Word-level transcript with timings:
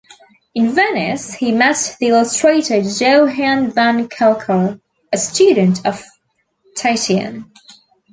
In 0.55 0.73
Venice, 0.73 1.31
he 1.31 1.51
met 1.51 1.95
the 1.99 2.07
illustrator 2.07 2.77
Johan 2.81 3.69
van 3.69 4.07
Calcar, 4.07 4.79
a 5.13 5.17
student 5.19 5.85
of 5.85 6.01
Titian. 6.75 7.51